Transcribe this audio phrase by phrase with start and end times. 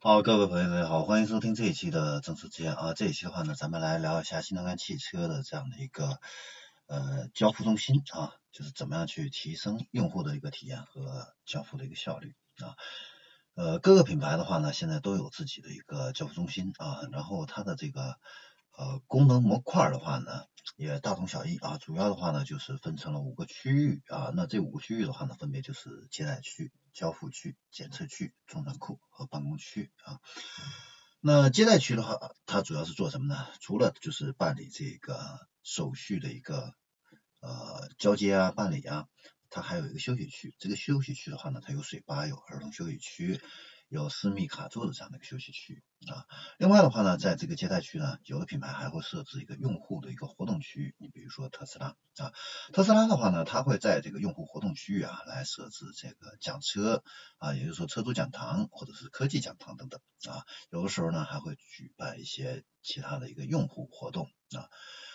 [0.00, 2.94] 好，各位朋友，大家好，欢迎收听这一期的正式之言啊。
[2.94, 6.20] 这一期的话呢，咱们来聊一下新能源汽车的这样的一个
[6.86, 12.78] 呃交付中心啊，就是怎么样去提升用户的一个体验和交付的一个效率啊。
[13.56, 18.14] 呃，各个品牌的话呢，现在都有自己的一个交付中心啊，然后它的这个
[18.76, 20.44] 呃功能模块的话呢，
[20.76, 21.76] 也大同小异啊。
[21.76, 26.70] 主要的话呢，就是分成了五个区域啊，那这五个区域的话呢，分别就是接待区。
[26.98, 30.18] 交付区、检测区、中转库和办公区啊。
[31.20, 33.46] 那接待区的话，它主要是做什么呢？
[33.60, 36.72] 除了就是办理这个手续的一个
[37.38, 39.06] 呃交接啊、办理啊，
[39.48, 40.52] 它还有一个休息区。
[40.58, 43.40] 这个休息区的话呢，它有水吧、有儿童休息区。
[43.88, 46.26] 有私密卡座的这样的一个休息区啊，
[46.58, 52.32] 另外的话呢，在这个接待区呢，有的品牌还会设置一个用户的一个活动区域，你比如说特斯拉啊，
[52.74, 57.02] 特斯拉的话呢，它会在这个用户活动区域啊来设置这个讲车
[57.38, 64.68] 啊，也就是说车主讲堂或者是科技讲堂等等啊，有的时候呢还会举办一些其他的一个用户活动啊。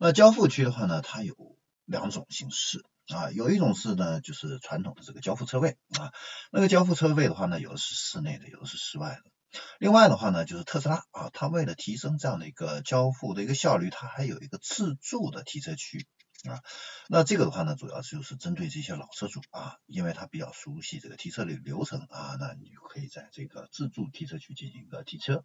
[0.00, 1.36] 那交付区的话呢，它有
[1.84, 2.82] 两种形式。
[3.08, 6.12] 啊，有一种是呢，就是传统的这个交付车位啊，
[6.50, 9.30] 那个交付车位的话呢，有的是室内的，有的是室外的。
[9.78, 16.06] 另外的话呢，就是特斯拉啊，它为了提升这样的一个交付的一个效率，它还有一个自助的提车区
[16.48, 16.60] 啊。
[17.08, 25.44] 那这个的话呢，主要就是针对这些老车主啊，因为他比较熟悉这个提车的流程啊，那你就可以在这个自助提车区进行一个提车。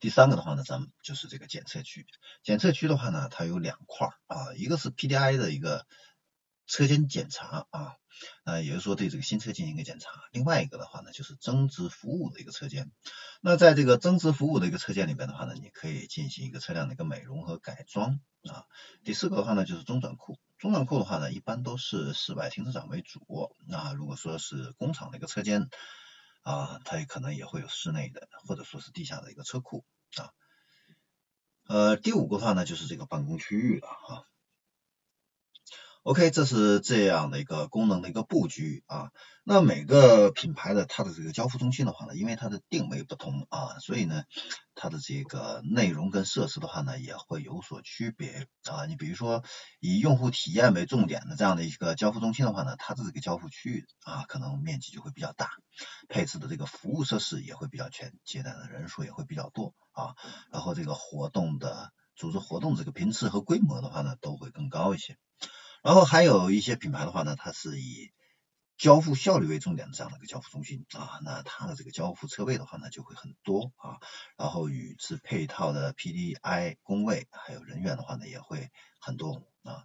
[0.00, 2.06] 第三个的话呢，咱们就是这个检测区。
[2.42, 5.86] 检测区的话呢，它有两块啊，一个是 PDI 的一个
[6.66, 7.96] 车间检查啊，
[8.42, 10.10] 那，也就是说对这个新车进行一个检查。
[10.32, 12.90] 另外一个的话呢，就是增值服务的一个车间。
[13.42, 18.64] 那在这个增值服务的一个车间里边的话呢，你可以进行一个车辆的一个美容和改装啊。
[19.04, 20.38] 第四个的话呢，就是中转库。
[20.56, 23.54] 中转库的话呢，一般都是室外停车场为主。
[23.66, 25.68] 那如果说是工厂的一个车间。
[26.42, 29.84] 啊，它也可能也会有室内的，或者说是地下的一个车库
[30.16, 30.30] 啊。
[31.66, 34.24] 呃，第五个的话呢，就是这个办公区域了啊。
[36.02, 39.10] OK，这是这样的一个功能的一个布局啊。
[39.44, 44.22] 那每个品牌的它的这个交付中心的话呢，因为它的定位不同啊，所以呢，
[44.74, 48.86] 它的这个内容跟设施的话呢，也会有所区别啊。
[48.86, 49.44] 你比如说
[49.78, 55.50] 以用户体验为重点的这样的一个交付中心的话呢，它的这个交付区域啊，可能面积就会比较大，
[56.08, 60.14] 配置的这个服务设施也会比较全，接待的人数也会比较多啊。
[60.50, 65.18] 然后这个活动的组织活动这个频次和规模的话呢，都会更高一些。
[65.82, 68.10] 然后还有一些品牌的话呢，它是以
[68.76, 73.98] 交付效率为重点的这样的一个交付中心啊，那它的这个交付车位的话呢就会很多啊，
[74.36, 78.70] 然后与之配套的 PDI 工位还有人员的话呢也会
[79.00, 79.84] 很多啊。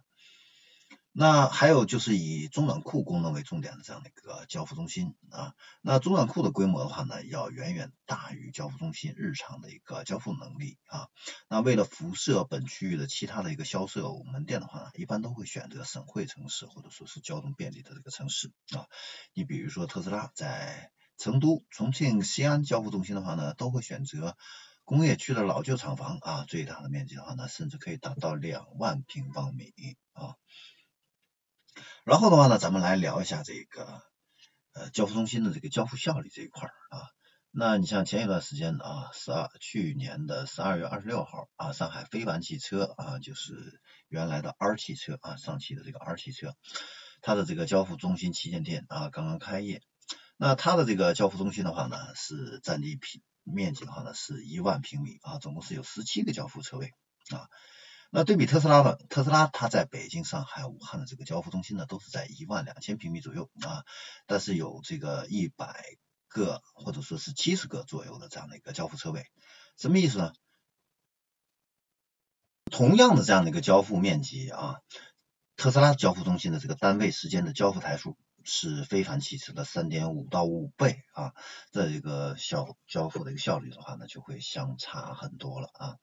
[1.18, 11.08] 那还有就是以中转库功能为重点的这样的一个交付中心啊，那中转库的规模的话呢，要远远大于交付中心日常的一个交付能力啊。
[11.48, 18.84] 那为了辐射本区域的其他的一个销售门店的话呢，一般都会选择省会城市或者说是交通便利的这个城市啊。
[19.32, 24.36] 你比如说特斯拉在成都、重庆、西安交付中心的话呢，都会选择
[24.84, 29.72] 工业区的老旧厂房啊，最大的面积的话呢，甚至可以达到两万平方米
[30.12, 30.34] 啊。
[32.04, 34.02] 然后的话呢，咱们来聊一下这个
[34.72, 37.08] 呃交付中心的这个交付效率这一块啊。
[37.58, 46.54] 那你像前一段时间啊，十二去年的十二月二十六号啊，上海非凡汽车啊，就是原来的 R 汽车啊，上汽的这个 R 汽车，
[47.22, 49.80] 它的这个交付中心旗舰店啊刚刚开业。
[50.36, 56.92] 那它的这个交付中心的话呢，是占地平面积的话呢是一万平米啊，总共是有十七个交付车位
[57.30, 57.48] 啊。
[58.10, 63.84] 那对比特斯拉的，特斯拉它在北京、上海、武汉的这个交付中心呢，都是在一万两千平米左右啊，
[64.26, 65.84] 但是有这个一百
[66.28, 69.26] 个或者说是七十个左右的这样的一个交付车位，
[69.76, 70.32] 什么意思呢？
[72.70, 74.80] 同样的这样的一个交付面积啊，
[75.56, 81.32] 特斯拉交付中心的这个单位时间的交付台数是非凡汽车的三点五到五倍啊，
[81.70, 85.96] 这一个效交付的一个效率的话呢，就会相差很多了啊。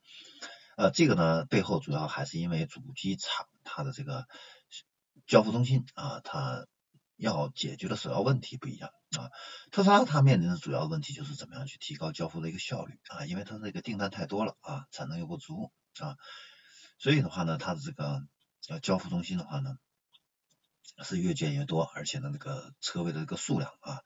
[0.76, 4.28] 呃，这个呢背后主要还是因为主机厂它的这个
[5.28, 6.66] 交付中心啊，它
[7.16, 9.30] 要解决的首要问题不一样啊。
[9.72, 16.18] 特斯拉它面临的主要问题就是怎么样去提高交付的一个效率啊，因为它这个订单太多了啊，产能又不足啊，
[16.98, 18.22] 所以的话呢，它的这个
[18.70, 19.78] 呃交付中心的话呢
[21.04, 24.02] 是越建越多，而且呢这个车位的这个数量啊，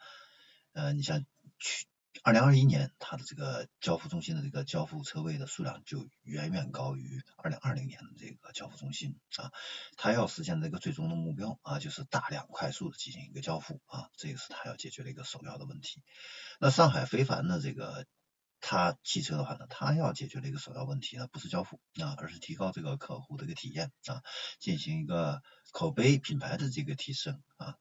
[0.73, 1.25] 呃，你像
[1.59, 1.85] 去。
[2.23, 9.51] 二零二一年它的这个交付中心的这个交付车位的数量就远远高于二零二零年的这个交付中心啊，
[9.95, 16.01] 它要实现这个最终的目标啊，就是大量快速的进行一个交付啊，这个是它要解决的一个首要的问题。
[16.59, 18.05] 那上海非凡的这个
[18.59, 24.21] 它汽车的话呢，它要解决的一个首要问题呢，不是交付啊，而是提高这个客户的一个体验啊，
[24.59, 25.41] 进行一个
[25.71, 27.75] 口碑品牌的这个提升啊。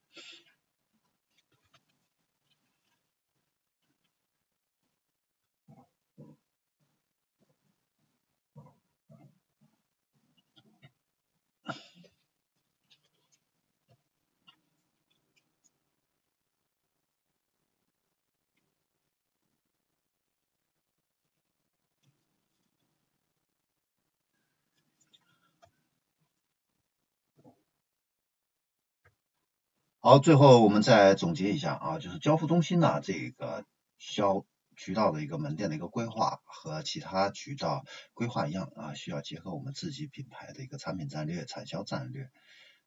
[30.06, 33.64] 好，最后我们再总结一下啊，就是交付中心呢这个
[33.98, 42.30] 销渠道的一个门店的一个规划和其他渠道规划一样啊，需要结合我们自己品牌的一个产品战略、产销战略、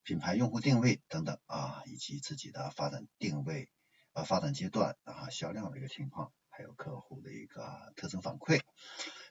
[0.01, 3.69] 品牌用户定位等等啊，以及自己的发展定位
[4.13, 8.61] 呃发展阶段啊销量的一个情况，还有客户的一个特征反馈，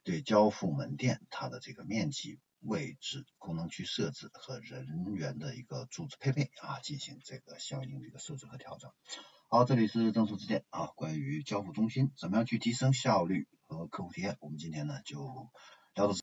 [0.04, 2.38] 对交付门店它的这个面积。
[2.60, 8.90] 位置、功能区设置和人员的一个组织配备啊，进行这个相应的一个设置和调整。
[9.48, 15.50] 好，这里是正数之见啊，关于交付中心怎么样去提升效率和客户体验，我们今天呢就
[15.94, 16.14] 聊到，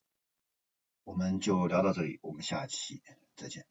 [1.04, 3.02] 我们就聊到这里，我们下期
[3.36, 3.66] 再见。